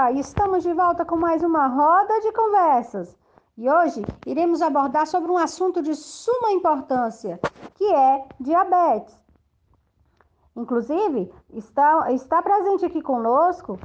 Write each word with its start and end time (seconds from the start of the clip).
Dia! 0.00 0.12
Estamos 0.12 0.62
de 0.62 0.72
volta 0.72 1.04
com 1.04 1.16
mais 1.16 1.42
uma 1.42 1.66
roda 1.66 2.20
de 2.20 2.32
conversas. 2.32 3.14
E 3.56 3.68
hoje 3.68 4.02
iremos 4.24 4.62
abordar 4.62 5.06
sobre 5.06 5.30
um 5.30 5.36
assunto 5.36 5.82
de 5.82 5.94
suma 5.94 6.52
importância, 6.52 7.38
que 7.74 7.84
é 7.92 8.24
diabetes. 8.38 9.14
Inclusive, 10.56 11.30
está, 11.52 12.10
está 12.12 12.40
presente 12.40 12.86
aqui 12.86 13.02
conosco 13.02 13.78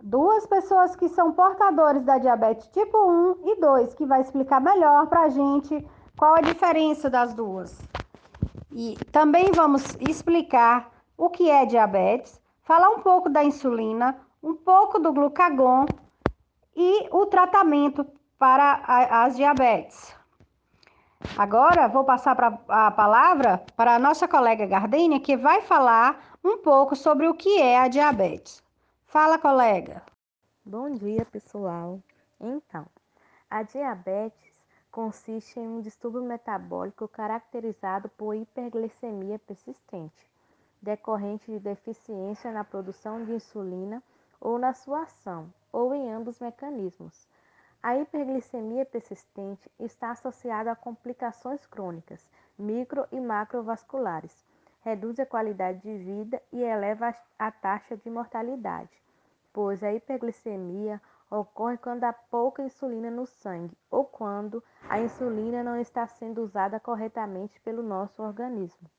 duas 0.00 0.46
pessoas 0.46 0.96
que 0.96 1.08
são 1.08 1.32
portadores 1.32 2.02
da 2.04 2.16
diabetes 2.16 2.66
tipo 2.68 2.96
1 2.96 3.36
e 3.44 3.60
2, 3.60 3.94
que 3.94 4.06
vai 4.06 4.22
explicar 4.22 4.60
melhor 4.60 5.06
para 5.08 5.24
a 5.24 5.28
gente 5.28 5.86
qual 6.16 6.34
a 6.34 6.40
diferença 6.40 7.10
das 7.10 7.34
duas. 7.34 7.78
E 8.70 8.96
também 9.12 9.50
vamos 9.54 9.96
explicar 10.00 10.90
o 11.16 11.28
que 11.28 11.50
é 11.50 11.66
diabetes, 11.66 12.40
falar 12.62 12.88
um 12.90 13.00
pouco 13.00 13.28
da 13.28 13.44
insulina, 13.44 14.16
um 14.42 14.54
pouco 14.54 14.98
do 14.98 15.12
glucagon 15.12 15.86
e 16.74 17.08
o 17.10 17.26
tratamento 17.26 18.04
para 18.38 18.82
as 19.24 19.36
diabetes. 19.36 20.14
Agora 21.38 21.86
vou 21.86 22.04
passar 22.04 22.34
pra, 22.34 22.58
a 22.68 22.90
palavra 22.90 23.64
para 23.76 23.94
a 23.94 23.98
nossa 23.98 24.26
colega 24.26 24.66
Gardênia, 24.66 25.20
que 25.20 25.36
vai 25.36 25.62
falar 25.62 26.36
um 26.42 26.58
pouco 26.58 26.96
sobre 26.96 27.28
o 27.28 27.34
que 27.34 27.60
é 27.60 27.78
a 27.78 27.86
diabetes. 27.86 28.62
Fala, 29.06 29.38
colega. 29.38 30.02
Bom 30.64 30.90
dia, 30.90 31.24
pessoal. 31.24 32.00
Então, 32.40 32.84
a 33.48 33.62
diabetes 33.62 34.52
consiste 34.90 35.60
em 35.60 35.68
um 35.68 35.80
distúrbio 35.80 36.22
metabólico 36.22 37.06
caracterizado 37.06 38.08
por 38.10 38.34
hiperglicemia 38.34 39.38
persistente, 39.38 40.28
decorrente 40.80 41.50
de 41.50 41.60
deficiência 41.60 42.50
na 42.50 42.64
produção 42.64 43.24
de 43.24 43.32
insulina 43.32 44.02
ou 44.42 44.58
na 44.58 44.74
sua 44.74 45.04
ação, 45.04 45.50
ou 45.72 45.94
em 45.94 46.12
ambos 46.12 46.38
mecanismos. 46.38 47.26
A 47.82 47.96
hiperglicemia 47.96 48.84
persistente 48.84 49.70
está 49.80 50.10
associada 50.10 50.70
a 50.70 50.76
complicações 50.76 51.64
crônicas, 51.64 52.28
micro 52.58 53.06
e 53.10 53.18
macrovasculares, 53.18 54.44
reduz 54.82 55.18
a 55.18 55.24
qualidade 55.24 55.80
de 55.80 55.96
vida 55.96 56.42
e 56.52 56.60
eleva 56.62 57.14
a 57.38 57.50
taxa 57.50 57.96
de 57.96 58.10
mortalidade 58.10 59.02
pois 59.52 59.82
a 59.82 59.92
hiperglicemia 59.92 61.00
ocorre 61.30 61.76
quando 61.78 62.04
há 62.04 62.12
pouca 62.12 62.62
insulina 62.62 63.10
no 63.10 63.26
sangue 63.26 63.76
ou 63.90 64.04
quando 64.04 64.62
a 64.88 65.00
insulina 65.00 65.62
não 65.62 65.78
está 65.78 66.06
sendo 66.06 66.42
usada 66.42 66.80
corretamente 66.80 67.60
pelo 67.60 67.82
nosso 67.82 68.22
organismo. 68.22 68.90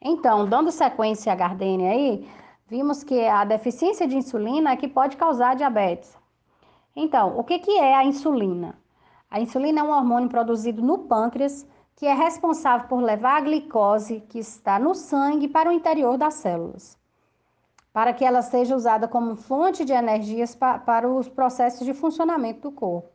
Então, 0.00 0.48
dando 0.48 0.70
sequência 0.70 1.32
à 1.32 1.36
Gardenia 1.36 1.90
aí, 1.90 2.28
vimos 2.72 3.04
que 3.04 3.20
a 3.28 3.44
deficiência 3.44 4.08
de 4.08 4.16
insulina 4.16 4.72
é 4.72 4.76
que 4.76 4.88
pode 4.88 5.14
causar 5.18 5.54
diabetes. 5.54 6.16
Então, 6.96 7.38
o 7.38 7.44
que, 7.44 7.58
que 7.58 7.78
é 7.78 7.94
a 7.94 8.02
insulina? 8.02 8.78
A 9.30 9.38
insulina 9.38 9.80
é 9.80 9.84
um 9.84 9.90
hormônio 9.90 10.30
produzido 10.30 10.80
no 10.80 11.00
pâncreas 11.00 11.66
que 11.94 12.06
é 12.06 12.14
responsável 12.14 12.88
por 12.88 13.02
levar 13.02 13.36
a 13.36 13.40
glicose 13.42 14.22
que 14.30 14.38
está 14.38 14.78
no 14.78 14.94
sangue 14.94 15.48
para 15.48 15.68
o 15.68 15.72
interior 15.72 16.16
das 16.16 16.34
células 16.34 16.96
para 17.92 18.14
que 18.14 18.24
ela 18.24 18.40
seja 18.40 18.74
usada 18.74 19.06
como 19.06 19.36
fonte 19.36 19.84
de 19.84 19.92
energias 19.92 20.54
pa 20.54 20.78
para 20.78 21.06
os 21.06 21.28
processos 21.28 21.84
de 21.84 21.92
funcionamento 21.92 22.62
do 22.62 22.72
corpo. 22.72 23.12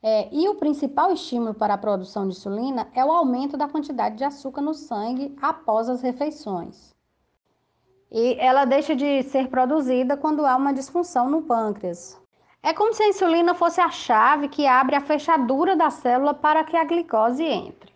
É, 0.00 0.32
e 0.32 0.48
o 0.48 0.54
principal 0.54 1.12
estímulo 1.12 1.52
para 1.52 1.74
a 1.74 1.78
produção 1.86 2.28
de 2.28 2.36
insulina 2.36 2.88
é 2.94 3.04
o 3.04 3.10
aumento 3.10 3.56
da 3.56 3.68
quantidade 3.68 4.16
de 4.16 4.22
açúcar 4.22 4.62
no 4.62 4.74
sangue 4.74 5.36
após 5.42 5.88
as 5.88 6.02
refeições. 6.02 6.94
E 8.10 8.34
ela 8.40 8.64
deixa 8.64 8.96
de 8.96 9.22
ser 9.22 9.48
produzida 9.48 10.16
quando 10.16 10.44
há 10.44 10.56
uma 10.56 10.74
disfunção 10.74 11.30
no 11.30 11.42
pâncreas. 11.42 12.20
É 12.62 12.74
como 12.74 12.92
se 12.92 13.02
a 13.02 13.08
insulina 13.08 13.54
fosse 13.54 13.80
a 13.80 13.90
chave 13.90 14.48
que 14.48 14.66
abre 14.66 14.96
a 14.96 15.00
fechadura 15.00 15.76
da 15.76 15.90
célula 15.90 16.34
para 16.34 16.64
que 16.64 16.76
a 16.76 16.84
glicose 16.84 17.44
entre. 17.44 17.92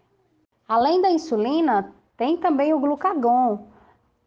Além 0.67 1.03
da 1.03 1.11
insulina, 1.11 1.93
tem 2.17 2.37
também 2.37 2.73
o 2.73 2.79
glucagon, 2.79 3.67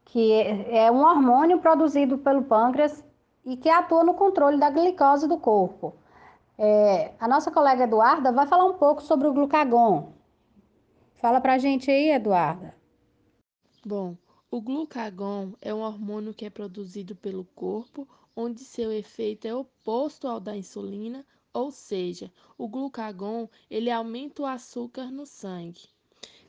que 0.05 0.31
é 0.69 0.91
um 0.91 1.03
hormônio 1.03 1.59
produzido 1.59 2.17
pelo 2.17 2.43
pâncreas 2.43 3.03
e 3.45 3.57
que 3.57 3.69
atua 3.69 4.03
no 4.03 4.13
controle 4.13 4.59
da 4.59 4.69
glicose 4.69 5.27
do 5.27 5.37
corpo. 5.37 5.95
É, 6.57 7.13
a 7.19 7.27
nossa 7.27 7.49
colega 7.49 7.85
Eduarda 7.85 8.31
vai 8.31 8.45
falar 8.45 8.65
um 8.65 8.73
pouco 8.73 9.01
sobre 9.01 9.27
o 9.27 9.33
glucagon. 9.33 10.11
Fala 11.21 11.41
pra 11.41 11.57
gente 11.57 11.89
aí, 11.89 12.11
Eduarda. 12.11 12.75
Bom, 13.85 14.15
o 14.49 14.61
glucagon 14.61 15.53
é 15.61 15.73
um 15.73 15.81
hormônio 15.81 16.33
que 16.33 16.45
é 16.45 16.49
produzido 16.49 17.13
pelo 17.13 17.43
corpo, 17.43 18.07
onde 18.33 18.61
seu 18.61 18.93
efeito 18.93 19.45
é 19.45 19.53
oposto 19.53 20.25
ao 20.25 20.39
da 20.39 20.55
insulina, 20.55 21.25
ou 21.53 21.69
seja, 21.69 22.31
o 22.57 22.65
glucagon 22.67 23.49
ele 23.69 23.91
aumenta 23.91 24.43
o 24.43 24.45
açúcar 24.45 25.11
no 25.11 25.25
sangue. 25.25 25.89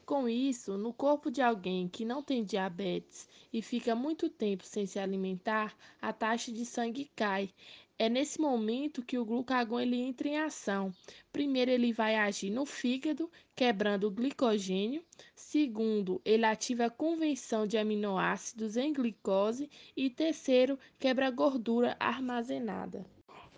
Com 0.08 0.26
isso, 0.26 0.78
no 0.78 0.91
corpo 0.91 1.30
de 1.30 1.42
alguém 1.42 1.86
que 1.86 2.02
não 2.02 2.22
tem 2.22 2.42
diabetes 2.42 3.28
e 3.52 3.60
fica 3.60 3.94
muito 3.94 4.30
tempo 4.30 4.64
sem 4.64 4.86
se 4.86 4.98
alimentar, 4.98 5.76
a 6.00 6.14
taxa 6.14 6.50
de 6.50 6.64
sangue 6.64 7.10
cai. 7.14 7.50
É 7.98 8.08
nesse 8.08 8.41
momento 8.41 9.04
que 9.04 9.18
o 9.18 9.24
glucagon 9.26 9.78
ele 9.78 10.00
entra 10.00 10.26
em 10.26 10.38
ação. 10.38 10.94
Primeiro, 11.30 11.70
ele 11.70 11.92
vai 11.92 12.16
agir 12.16 12.48
no 12.48 12.64
fígado, 12.64 13.30
quebrando 13.54 14.04
o 14.04 14.10
glicogênio. 14.10 15.04
Segundo, 15.36 16.22
ele 16.24 16.47
ativa 16.47 16.86
a 16.86 16.91
convenção 16.91 17.66
de 17.66 17.76
aminoácidos 17.76 18.78
em 18.78 18.94
glicose. 18.94 19.68
E 19.94 20.08
terceiro, 20.08 20.78
quebra 20.98 21.26
a 21.26 21.30
gordura 21.30 21.94
armazenada. 22.00 23.04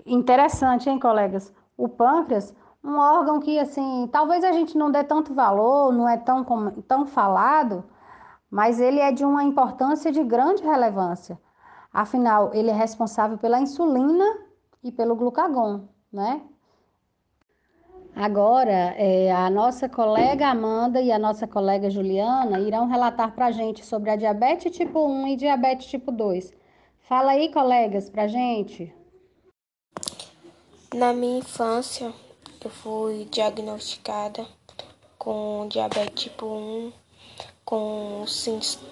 Interessante, 0.04 0.90
hein, 0.90 0.98
colegas? 0.98 1.54
O 1.76 1.88
pâncreas 1.88 2.52
um 2.82 2.98
órgão 2.98 3.40
que, 3.40 3.58
assim, 3.58 4.08
talvez 4.10 4.42
a 4.42 4.52
gente 4.52 4.76
não 4.76 4.90
dê 4.90 5.04
tanto 5.04 5.34
valor, 5.34 5.92
não 5.92 6.08
é 6.08 6.16
tão, 6.16 6.44
tão 6.88 7.06
falado, 7.06 7.84
mas 8.50 8.80
ele 8.80 8.98
é 9.00 9.12
de 9.12 9.24
uma 9.24 9.44
importância 9.44 10.10
de 10.10 10.24
grande 10.24 10.62
relevância. 10.62 11.38
Afinal, 11.92 12.54
ele 12.54 12.70
é 12.70 12.74
responsável 12.74 13.36
pela 13.38 13.60
insulina 13.60 14.24
e 14.82 14.90
pelo 14.90 15.14
glucagon, 15.14 15.88
né? 16.12 16.40
Agora, 18.14 18.94
é, 18.96 19.30
a 19.30 19.48
nossa 19.48 19.88
colega 19.88 20.48
Amanda 20.48 21.00
e 21.00 21.12
a 21.12 21.18
nossa 21.18 21.46
colega 21.46 21.88
Juliana 21.88 22.58
irão 22.58 22.86
relatar 22.86 23.32
para 23.34 23.46
a 23.46 23.50
gente 23.52 23.84
sobre 23.84 24.10
a 24.10 24.16
diabetes 24.16 24.76
tipo 24.76 25.06
1 25.06 25.28
e 25.28 25.36
diabetes 25.36 25.86
tipo 25.86 26.10
2. 26.10 26.52
Fala 27.02 27.32
aí, 27.32 27.52
colegas, 27.52 28.10
para 28.10 28.26
gente. 28.26 28.92
Na 30.94 31.12
minha 31.12 31.38
infância, 31.38 32.12
eu 32.62 32.70
fui 32.70 33.26
diagnosticada 33.30 34.46
com 35.18 35.66
diabetes 35.68 36.24
tipo 36.24 36.46
1, 36.46 36.92
com 37.64 38.22
os, 38.22 38.46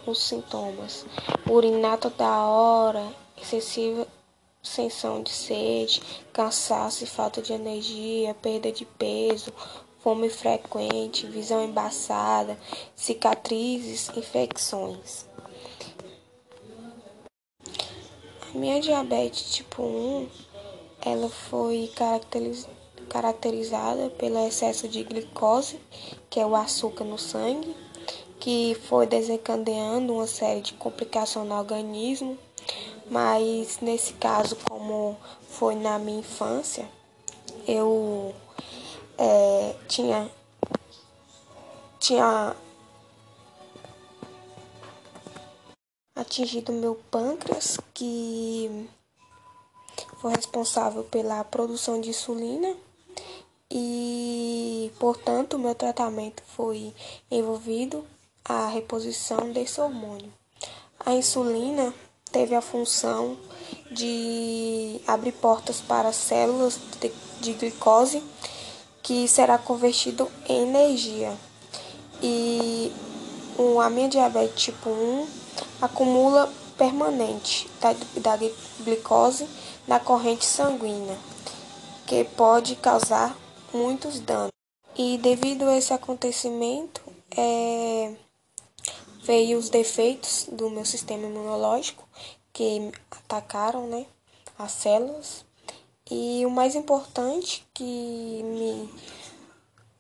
os 0.07 0.23
sintomas 0.23 1.05
urinar 1.47 1.99
toda 1.99 2.47
hora, 2.47 3.07
excessiva 3.37 4.07
sensação 4.63 5.23
de 5.23 5.31
sede, 5.31 6.03
cansaço 6.33 7.05
e 7.05 7.07
falta 7.07 7.43
de 7.43 7.53
energia, 7.53 8.35
perda 8.35 8.73
de 8.73 8.85
peso, 8.85 9.53
fome 10.01 10.31
frequente, 10.31 11.27
visão 11.27 11.63
embaçada, 11.63 12.59
cicatrizes, 12.97 14.11
infecções. 14.17 15.27
A 18.43 18.59
minha 18.59 18.81
diabetes 18.81 19.55
tipo 19.55 19.83
1, 19.83 20.29
ela 21.05 21.29
foi 21.29 21.91
caracterizada 21.95 22.88
caracterizada 23.09 24.11
pelo 24.11 24.47
excesso 24.47 24.87
de 24.87 25.03
glicose, 25.03 25.81
que 26.31 26.39
é 26.39 26.47
o 26.47 26.55
açúcar 26.55 27.05
no 27.05 27.19
sangue, 27.19 27.75
que 28.39 28.77
foi 28.89 29.07
desencadeando 29.07 30.15
uma 30.15 30.27
série 30.27 30.61
de 30.61 30.75
complicações 30.75 31.49
no 31.49 31.55
organismo, 31.57 32.39
mas 33.11 33.81
nesse 33.81 34.13
caso, 34.15 34.57
como 34.69 35.17
foi 35.49 35.75
na 35.75 35.99
minha 35.99 36.21
infância, 36.21 36.89
eu 37.67 38.35
é, 39.17 39.75
tinha 39.89 40.31
tinha 41.99 42.55
atingido 46.15 46.73
meu 46.73 46.95
pâncreas, 47.11 47.79
que 47.93 48.89
foi 50.19 50.35
responsável 50.35 51.05
pela 51.05 51.43
produção 51.45 52.01
de 52.01 52.11
insulina 52.11 52.77
e, 53.71 54.91
portanto, 54.99 55.59
meu 55.59 55.75
tratamento 55.75 56.43
foi 56.57 56.93
envolvido 57.31 58.05
a 58.45 58.67
reposição 58.69 59.53
desse 59.53 59.81
hormônio. 59.81 60.33
A 61.05 61.13
insulina 61.13 61.93
teve 62.33 62.55
a 62.55 62.63
função 62.63 63.37
de 63.91 65.01
abrir 65.07 65.33
portas 65.33 65.81
para 65.81 66.13
células 66.13 66.79
de, 67.01 67.13
de 67.41 67.53
glicose 67.55 68.23
que 69.03 69.29
será 69.29 69.59
convertido 69.59 70.31
em 70.49 70.63
energia. 70.63 71.37
E 72.23 72.93
a 73.83 73.91
minha 73.91 74.09
diabetes 74.09 74.65
tipo 74.65 74.91
1 74.91 75.27
acumula 75.81 76.53
permanente 76.77 77.69
da, 77.81 77.93
da 78.21 78.39
glicose 78.81 79.49
na 79.87 79.99
corrente 79.99 80.45
sanguínea, 80.45 81.17
que 82.07 82.25
pode 82.25 82.77
causar 82.77 83.37
muitos 83.73 84.21
danos. 84.21 84.53
E 84.97 85.19
devido 85.19 85.65
a 85.65 85.77
esse 85.77 85.93
acontecimento, 85.93 87.03
é, 87.37 88.15
veio 89.23 89.59
os 89.59 89.69
defeitos 89.69 90.49
do 90.51 90.71
meu 90.71 90.85
sistema 90.85 91.27
imunológico 91.27 92.09
que 92.53 92.91
atacaram 93.11 93.87
né, 93.87 94.07
as 94.59 94.73
células. 94.73 95.45
E 96.11 96.45
o 96.47 96.51
mais 96.51 96.75
importante 96.75 97.67
que 97.75 98.43
me 98.43 98.89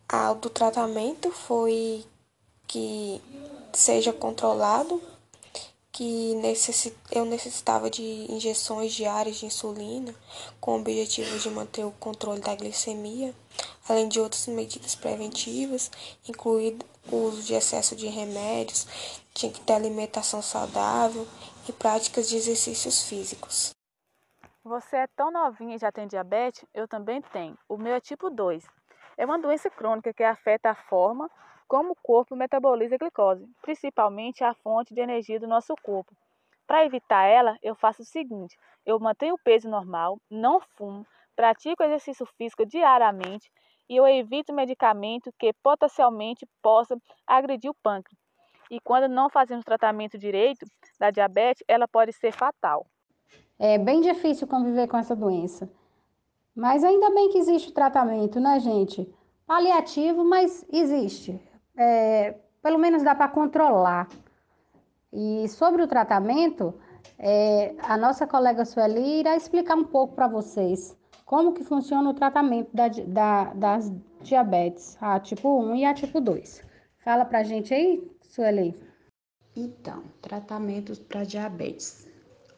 a, 0.08 0.32
do 0.32 0.48
tratamento 0.48 1.30
foi 1.30 2.04
que 2.66 3.20
seja 3.72 4.12
controlado, 4.12 5.00
que 5.98 6.36
necessit, 6.36 6.96
eu 7.10 7.24
necessitava 7.24 7.90
de 7.90 8.30
injeções 8.30 8.94
diárias 8.94 9.34
de 9.34 9.46
insulina 9.46 10.14
com 10.60 10.76
o 10.76 10.80
objetivo 10.80 11.36
de 11.40 11.50
manter 11.50 11.84
o 11.84 11.90
controle 11.90 12.40
da 12.40 12.54
glicemia, 12.54 13.34
além 13.88 14.08
de 14.08 14.20
outras 14.20 14.46
medidas 14.46 14.94
preventivas, 14.94 15.90
incluindo 16.28 16.86
o 17.10 17.16
uso 17.16 17.42
de 17.42 17.52
excesso 17.54 17.96
de 17.96 18.06
remédios, 18.06 18.86
tinha 19.34 19.50
que 19.50 19.60
ter 19.60 19.72
alimentação 19.72 20.40
saudável 20.40 21.26
e 21.68 21.72
práticas 21.72 22.28
de 22.28 22.36
exercícios 22.36 23.02
físicos. 23.02 23.74
Você 24.62 24.98
é 24.98 25.08
tão 25.16 25.32
novinha 25.32 25.74
e 25.74 25.80
já 25.80 25.90
tem 25.90 26.06
diabetes? 26.06 26.64
Eu 26.72 26.86
também 26.86 27.20
tenho. 27.32 27.58
O 27.68 27.76
meu 27.76 27.94
é 27.94 28.00
tipo 28.00 28.30
2. 28.30 28.64
É 29.16 29.26
uma 29.26 29.36
doença 29.36 29.68
crônica 29.68 30.14
que 30.14 30.22
afeta 30.22 30.70
a 30.70 30.76
forma 30.76 31.28
como 31.68 31.92
o 31.92 32.02
corpo 32.02 32.34
metaboliza 32.34 32.94
a 32.94 32.98
glicose, 32.98 33.46
principalmente 33.60 34.42
a 34.42 34.54
fonte 34.54 34.94
de 34.94 35.00
energia 35.00 35.38
do 35.38 35.46
nosso 35.46 35.74
corpo. 35.82 36.16
Para 36.66 36.84
evitar 36.84 37.24
ela, 37.24 37.56
eu 37.62 37.74
faço 37.74 38.02
o 38.02 38.06
seguinte: 38.06 38.56
eu 38.84 38.98
mantenho 38.98 39.34
o 39.34 39.38
peso 39.38 39.68
normal, 39.68 40.18
não 40.30 40.60
fumo, 40.60 41.06
pratico 41.36 41.82
exercício 41.82 42.26
físico 42.36 42.66
diariamente 42.66 43.50
e 43.88 43.96
eu 43.96 44.06
evito 44.06 44.52
medicamento 44.52 45.32
que 45.38 45.52
potencialmente 45.62 46.46
possa 46.62 46.96
agredir 47.26 47.70
o 47.70 47.74
pâncreas. 47.82 48.18
E 48.70 48.78
quando 48.80 49.08
não 49.08 49.30
fazemos 49.30 49.64
tratamento 49.64 50.18
direito 50.18 50.66
da 50.98 51.10
diabetes, 51.10 51.62
ela 51.66 51.88
pode 51.88 52.12
ser 52.12 52.32
fatal. 52.32 52.86
É 53.58 53.78
bem 53.78 54.00
difícil 54.00 54.46
conviver 54.46 54.88
com 54.88 54.98
essa 54.98 55.16
doença. 55.16 55.70
Mas 56.54 56.84
ainda 56.84 57.10
bem 57.10 57.30
que 57.30 57.38
existe 57.38 57.70
o 57.70 57.74
tratamento, 57.74 58.38
né, 58.40 58.60
gente? 58.60 59.08
Paliativo, 59.46 60.22
mas 60.22 60.66
existe. 60.70 61.40
É, 61.78 62.34
pelo 62.60 62.78
menos 62.78 63.02
dá 63.02 63.14
para 63.14 63.28
controlar. 63.28 64.08
E 65.12 65.48
sobre 65.48 65.82
o 65.82 65.86
tratamento, 65.86 66.74
é, 67.18 67.74
a 67.78 67.96
nossa 67.96 68.26
colega 68.26 68.64
Sueli 68.64 69.20
irá 69.20 69.36
explicar 69.36 69.76
um 69.76 69.84
pouco 69.84 70.14
para 70.14 70.26
vocês 70.26 70.96
como 71.24 71.52
que 71.52 71.62
funciona 71.62 72.10
o 72.10 72.14
tratamento 72.14 72.74
da, 72.74 72.88
da, 72.88 73.44
das 73.54 73.92
diabetes, 74.22 74.96
a 75.00 75.20
tipo 75.20 75.60
1 75.60 75.76
e 75.76 75.84
a 75.84 75.94
tipo 75.94 76.20
2. 76.20 76.62
Fala 76.98 77.24
para 77.24 77.38
a 77.38 77.44
gente 77.44 77.72
aí, 77.72 78.02
Sueli. 78.22 78.76
Então, 79.54 80.02
tratamentos 80.20 80.98
para 80.98 81.24
diabetes. 81.24 82.08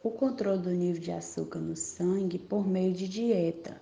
O 0.03 0.09
controle 0.09 0.61
do 0.61 0.71
nível 0.71 1.01
de 1.01 1.11
açúcar 1.11 1.59
no 1.59 1.75
sangue 1.75 2.39
por 2.39 2.67
meio 2.67 2.91
de 2.91 3.07
dieta 3.07 3.79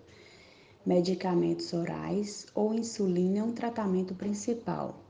medicamentos 0.86 1.72
orais 1.74 2.48
ou 2.56 2.74
insulina 2.74 3.40
é 3.40 3.44
um 3.44 3.54
tratamento 3.54 4.16
principal. 4.16 5.09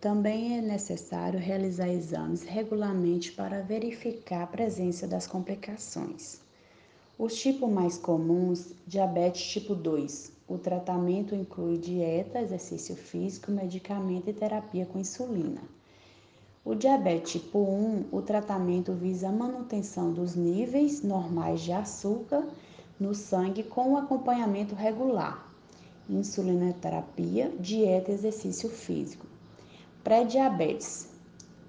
Também 0.00 0.58
é 0.58 0.60
necessário 0.60 1.40
realizar 1.40 1.88
exames 1.88 2.42
regularmente 2.42 3.32
para 3.32 3.62
verificar 3.62 4.42
a 4.42 4.46
presença 4.46 5.06
das 5.06 5.26
complicações. 5.26 6.40
Os 7.18 7.34
tipos 7.40 7.70
mais 7.70 7.96
comuns, 7.96 8.74
diabetes 8.86 9.42
tipo 9.50 9.74
2. 9.74 10.32
O 10.46 10.58
tratamento 10.58 11.34
inclui 11.34 11.78
dieta, 11.78 12.40
exercício 12.40 12.94
físico, 12.94 13.50
medicamento 13.50 14.28
e 14.28 14.34
terapia 14.34 14.84
com 14.84 14.98
insulina. 14.98 15.62
O 16.62 16.74
diabetes 16.74 17.32
tipo 17.32 17.58
1, 17.58 18.04
o 18.12 18.20
tratamento 18.20 18.92
visa 18.92 19.30
a 19.30 19.32
manutenção 19.32 20.12
dos 20.12 20.34
níveis 20.34 21.02
normais 21.02 21.62
de 21.62 21.72
açúcar 21.72 22.46
no 23.00 23.14
sangue 23.14 23.62
com 23.62 23.96
acompanhamento 23.96 24.74
regular, 24.74 25.50
insulinoterapia, 26.08 27.50
dieta 27.58 28.10
e 28.10 28.14
exercício 28.14 28.68
físico. 28.68 29.25
Pré-diabetes. 30.06 31.08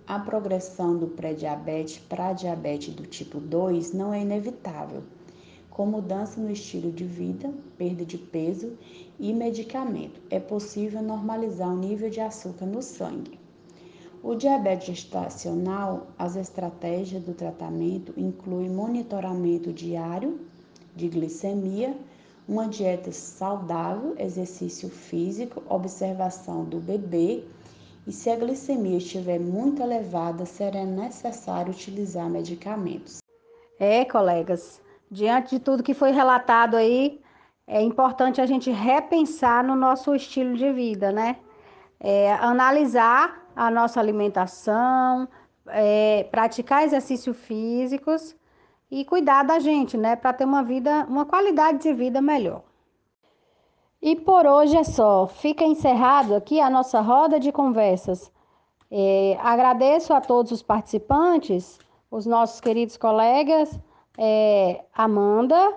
A 0.05 0.19
progressão 0.19 0.95
do 0.95 1.07
pré-diabetes 1.07 1.97
para 1.97 2.33
diabetes 2.33 2.93
do 2.93 3.01
tipo 3.01 3.39
2 3.39 3.93
não 3.93 4.13
é 4.13 4.21
inevitável, 4.21 5.01
com 5.71 5.87
mudança 5.87 6.39
no 6.39 6.51
estilo 6.51 6.91
de 6.91 7.03
vida, 7.03 7.51
perda 7.79 8.05
de 8.05 8.15
peso 8.15 8.77
e 9.19 9.33
medicamento. 9.33 10.21
É 10.29 10.39
possível 10.39 11.01
normalizar 11.01 11.67
o 11.67 11.77
nível 11.77 12.11
de 12.11 12.21
açúcar 12.21 12.67
no 12.67 12.79
sangue. 12.83 13.39
O 14.21 14.35
diabetes 14.35 14.85
gestacional, 14.85 16.05
as 16.15 16.35
estratégias 16.35 17.23
do 17.23 17.33
tratamento 17.33 18.13
incluem 18.15 18.69
monitoramento 18.69 19.73
diário 19.73 20.39
de 20.95 21.07
glicemia, 21.07 21.97
uma 22.47 22.67
dieta 22.67 23.11
saudável, 23.11 24.13
exercício 24.19 24.89
físico, 24.89 25.63
observação 25.67 26.63
do 26.63 26.79
bebê 26.79 27.43
e 28.07 28.11
se 28.13 28.29
a 28.29 28.37
glicemia 28.37 28.97
estiver 28.97 29.37
muito 29.37 29.83
elevada, 29.83 30.45
será 30.45 30.85
necessário 30.85 31.73
utilizar 31.73 32.29
medicamentos. 32.29 33.17
É, 33.77 34.05
colegas, 34.05 34.81
diante 35.11 35.57
de 35.57 35.59
tudo 35.59 35.83
que 35.83 35.93
foi 35.93 36.11
relatado 36.11 36.77
aí, 36.77 37.21
é 37.67 37.81
importante 37.81 38.39
a 38.39 38.45
gente 38.45 38.71
repensar 38.71 39.61
no 39.61 39.75
nosso 39.75 40.15
estilo 40.15 40.55
de 40.55 40.71
vida, 40.71 41.11
né? 41.11 41.35
É, 41.99 42.31
analisar 42.35 43.45
a 43.53 43.69
nossa 43.69 43.99
alimentação, 43.99 45.27
é, 45.67 46.25
praticar 46.31 46.85
exercícios 46.85 47.35
físicos 47.35 48.35
e 48.89 49.03
cuidar 49.03 49.43
da 49.43 49.59
gente, 49.59 49.97
né, 49.97 50.15
para 50.15 50.31
ter 50.31 50.45
uma 50.45 50.63
vida, 50.63 51.05
uma 51.09 51.25
qualidade 51.25 51.79
de 51.79 51.91
vida 51.91 52.21
melhor. 52.21 52.63
E 54.01 54.15
por 54.15 54.45
hoje 54.45 54.77
é 54.77 54.83
só. 54.83 55.27
Fica 55.27 55.63
encerrado 55.65 56.35
aqui 56.35 56.59
a 56.59 56.69
nossa 56.69 57.01
roda 57.01 57.39
de 57.39 57.51
conversas. 57.51 58.31
É, 58.89 59.37
agradeço 59.41 60.13
a 60.13 60.21
todos 60.21 60.51
os 60.51 60.61
participantes, 60.61 61.79
os 62.09 62.25
nossos 62.25 62.61
queridos 62.61 62.95
colegas 62.95 63.77
é, 64.17 64.83
Amanda, 64.93 65.73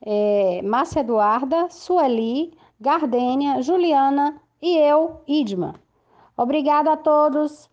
é, 0.00 0.62
Márcia 0.62 1.00
Eduarda, 1.00 1.68
Sueli, 1.68 2.56
Gardênia, 2.80 3.60
Juliana 3.60 4.40
e 4.60 4.76
eu, 4.78 5.20
Idma. 5.26 5.74
Obrigada 6.36 6.92
a 6.92 6.96
todos 6.96 7.68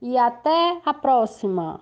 e 0.00 0.16
até 0.18 0.78
a 0.84 0.92
próxima. 0.92 1.80